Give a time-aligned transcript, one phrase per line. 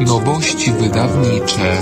[0.00, 1.78] Nowości wydawnicze.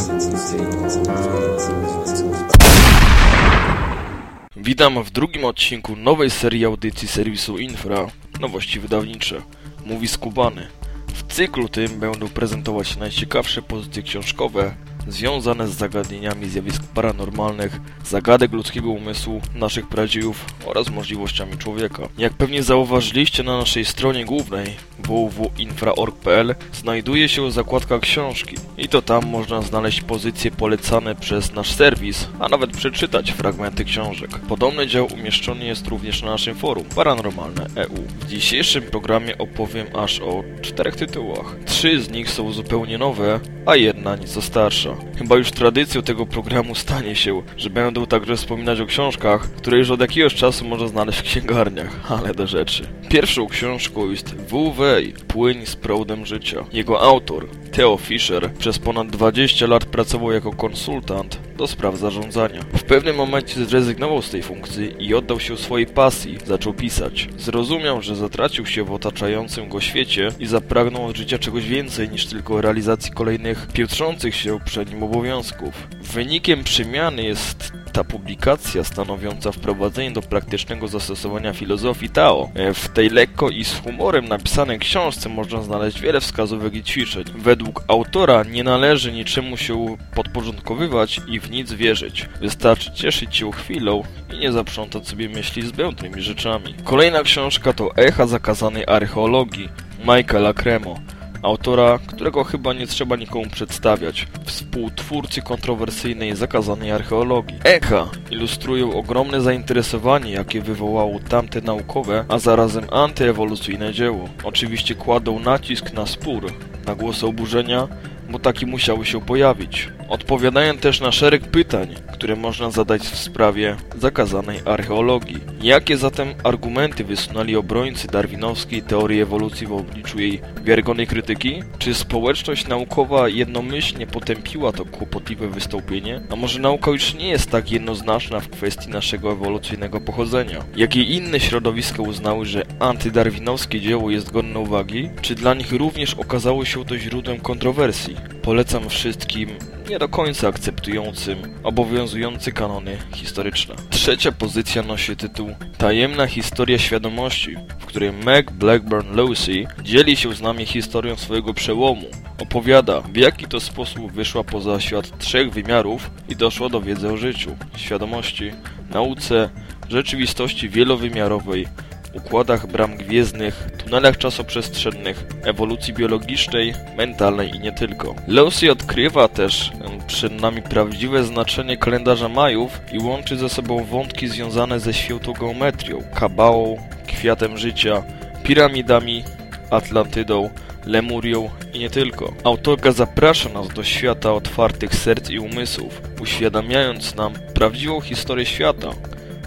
[4.57, 8.07] Witam w drugim odcinku nowej serii audycji serwisu Infra
[8.41, 9.43] Nowości wydawnicze.
[9.87, 10.67] Mówi Skubany.
[11.07, 14.75] W cyklu tym będą prezentować najciekawsze pozycje książkowe
[15.09, 22.09] związane z zagadnieniami zjawisk paranormalnych, zagadek ludzkiego umysłu, naszych pradziejów oraz możliwościami człowieka.
[22.19, 24.67] Jak pewnie zauważyliście na naszej stronie głównej
[24.99, 32.29] www.infra.org.pl znajduje się zakładka książki i to tam można znaleźć pozycje polecane przez nasz serwis,
[32.41, 34.31] a nawet przeczytać fragmenty książek.
[34.49, 38.03] Podobny dział umieszczony jest również na naszym forum Paranormalne EU.
[38.21, 41.57] W dzisiejszym programie opowiem aż o czterech tytułach.
[41.67, 44.91] Trzy z nich są zupełnie nowe, a jedna nieco starsza.
[45.19, 49.91] Chyba już tradycją tego programu stanie się, że będą także wspominać o książkach, które już
[49.91, 52.89] od jakiegoś czasu można znaleźć w księgarniach, ale do rzeczy.
[53.09, 54.83] Pierwszą książką jest WW
[55.29, 56.65] Płyń z proudem życia.
[56.73, 62.61] Jego autor, Theo Fischer, przez ponad 20 lat pracował jako konsultant do spraw zarządzania.
[62.77, 67.29] W pewnym momencie zrezygnował z tej funkcji i oddał się swojej pasji, zaczął pisać.
[67.39, 72.27] Zrozumiał, że zatracił się w otaczającym go świecie i zapragnął od życia czegoś więcej niż
[72.27, 75.89] tylko realizacji kolejnych pietrzących się przed nim obowiązków.
[76.01, 82.51] Wynikiem przemiany jest ta publikacja stanowiąca wprowadzenie do praktycznego zastosowania filozofii Tao.
[82.75, 87.25] W tej lekko i z humorem napisanej książce można znaleźć wiele wskazówek i ćwiczeń.
[87.37, 92.29] Według autora nie należy niczemu się podporządkowywać i w nic wierzyć.
[92.41, 96.75] Wystarczy cieszyć się chwilą i nie zaprzątać sobie myśli zbędnymi rzeczami.
[96.85, 101.01] Kolejna książka to Echa zakazanej archeologii Michaela Cremo
[101.45, 107.59] autora, którego chyba nie trzeba nikomu przedstawiać, współtwórcy kontrowersyjnej zakazanej archeologii.
[107.65, 114.29] Echa ilustrują ogromne zainteresowanie, jakie wywołało tamte naukowe, a zarazem antyewolucyjne dzieło.
[114.45, 116.53] Oczywiście kładą nacisk na spór,
[116.87, 117.89] na głosy oburzenia,
[118.31, 119.89] bo taki musiały się pojawić.
[120.09, 125.41] Odpowiadają też na szereg pytań, które można zadać w sprawie zakazanej archeologii.
[125.63, 131.63] Jakie zatem argumenty wysunęli obrońcy darwinowskiej teorii ewolucji w obliczu jej wiarygodnej krytyki?
[131.79, 136.21] Czy społeczność naukowa jednomyślnie potępiła to kłopotliwe wystąpienie?
[136.31, 140.65] A może nauka już nie jest tak jednoznaczna w kwestii naszego ewolucyjnego pochodzenia?
[140.77, 145.11] Jakie inne środowiska uznały, że antydarwinowskie dzieło jest godne uwagi?
[145.23, 148.34] Czy dla nich również okazało się to źródłem kontrowersji?
[148.45, 149.49] Polecam wszystkim
[149.91, 153.75] nie do końca akceptującym obowiązujące kanony historyczne.
[153.91, 160.41] Trzecia pozycja nosi tytuł Tajemna historia świadomości, w której Meg Blackburn Lucy dzieli się z
[160.41, 162.07] nami historią swojego przełomu.
[162.39, 167.17] Opowiada, w jaki to sposób wyszła poza świat trzech wymiarów i doszła do wiedzy o
[167.17, 168.51] życiu, świadomości,
[168.91, 169.51] nauce,
[169.89, 171.67] rzeczywistości wielowymiarowej,
[172.15, 178.15] układach bram gwiezdnych, tunelach czasoprzestrzennych, ewolucji biologicznej, mentalnej i nie tylko.
[178.29, 179.73] Lucy odkrywa też
[180.07, 186.03] przed nami prawdziwe znaczenie kalendarza Majów i łączy ze sobą wątki związane ze świętą geometrią,
[186.15, 186.77] kabałą,
[187.07, 188.03] kwiatem życia,
[188.43, 189.25] piramidami,
[189.71, 190.51] Atlantydą,
[190.87, 192.33] Lemurią i nie tylko.
[192.45, 198.91] Autorka zaprasza nas do świata otwartych serc i umysłów, uświadamiając nam prawdziwą historię świata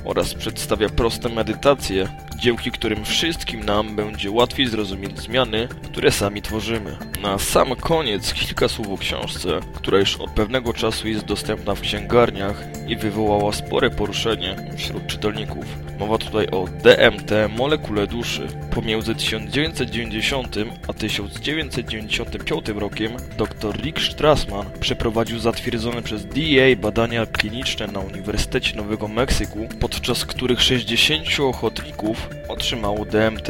[0.06, 2.07] oraz przedstawia proste medytacje,
[2.38, 6.98] dzięki którym wszystkim nam będzie łatwiej zrozumieć zmiany, które sami tworzymy.
[7.22, 11.81] Na sam koniec kilka słów o książce, która już od pewnego czasu jest dostępna w
[11.81, 15.66] księgarniach i wywołała spore poruszenie wśród czytelników.
[16.00, 18.48] Mowa tutaj o DMT Molekule Duszy.
[18.72, 20.56] Pomiędzy 1990
[20.88, 29.08] a 1995 rokiem dr Rick Strassman przeprowadził zatwierdzone przez DEA badania kliniczne na Uniwersytecie Nowego
[29.08, 33.49] Meksyku, podczas których 60 ochotników otrzymało DMT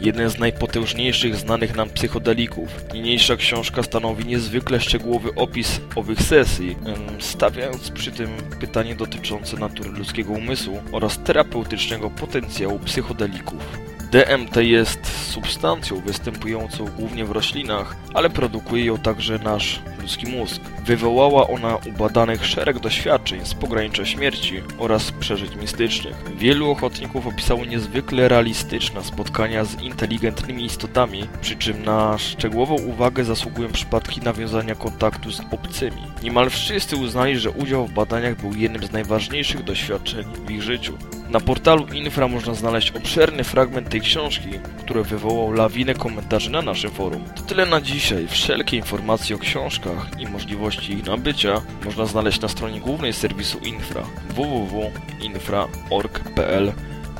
[0.00, 2.68] jeden z najpotężniejszych znanych nam psychodelików.
[2.94, 6.76] Niniejsza książka stanowi niezwykle szczegółowy opis owych sesji,
[7.20, 8.28] stawiając przy tym
[8.60, 13.78] pytanie dotyczące natury ludzkiego umysłu oraz terapeutycznego potencjału psychodelików.
[14.12, 20.60] DMT jest substancją występującą głównie w roślinach, ale produkuje ją także nasz ludzki mózg.
[20.84, 26.16] Wywołała ona u badanych szereg doświadczeń z pogranicza śmierci oraz przeżyć mistycznych.
[26.36, 33.72] Wielu ochotników opisało niezwykle realistyczne spotkania z inteligentnymi istotami, przy czym na szczegółową uwagę zasługują
[33.72, 36.02] przypadki nawiązania kontaktu z obcymi.
[36.22, 40.98] Niemal wszyscy uznali, że udział w badaniach był jednym z najważniejszych doświadczeń w ich życiu.
[41.30, 46.90] Na portalu Infra można znaleźć obszerny fragment tej książki, który wywołał lawinę komentarzy na naszym
[46.90, 47.24] forum.
[47.36, 48.26] To tyle na dzisiaj.
[48.28, 50.26] Wszelkie informacje o książkach i
[50.74, 56.72] możliwości ich nabycia można znaleźć na stronie głównej serwisu Infra www.infra.org.pl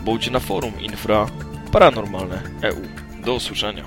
[0.05, 1.27] bądź na forum Infra
[1.73, 2.83] Paranormalne EU.
[3.25, 3.85] Do usłyszenia.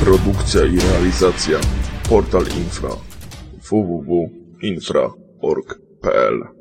[0.00, 1.58] Produkcja i realizacja
[2.08, 2.90] Portal Infra
[3.70, 6.59] www.infra.org.pl